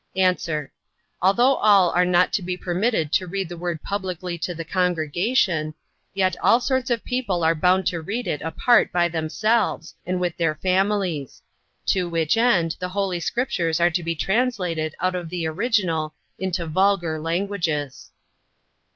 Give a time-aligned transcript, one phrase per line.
[0.15, 0.35] A.
[1.21, 5.75] Although all are not to be permitted to read the word publicly to the congregation,
[6.15, 10.35] yet all sorts of people are bound to read it apart by themselves, and with
[10.37, 11.43] their families:
[11.85, 16.65] to which end, the holy Scriptures are to be translated out of the original into
[16.65, 18.09] vulgar languages.